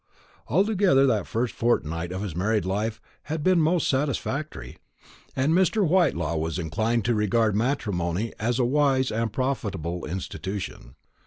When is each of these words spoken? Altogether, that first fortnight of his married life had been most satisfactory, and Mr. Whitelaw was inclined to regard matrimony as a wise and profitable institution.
Altogether, 0.47 1.05
that 1.05 1.27
first 1.27 1.53
fortnight 1.53 2.11
of 2.11 2.23
his 2.23 2.35
married 2.35 2.65
life 2.65 2.99
had 3.25 3.43
been 3.43 3.61
most 3.61 3.87
satisfactory, 3.87 4.79
and 5.35 5.53
Mr. 5.53 5.87
Whitelaw 5.87 6.37
was 6.37 6.57
inclined 6.57 7.05
to 7.05 7.13
regard 7.13 7.55
matrimony 7.55 8.33
as 8.39 8.57
a 8.57 8.65
wise 8.65 9.11
and 9.11 9.31
profitable 9.31 10.03
institution. 10.07 10.95